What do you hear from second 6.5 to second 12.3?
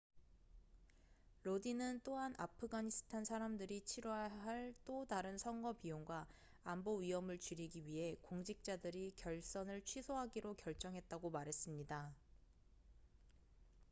안보 위험을 줄이기 위해 공직자들이 결선을 취소하기로 결정했다고 말했습니다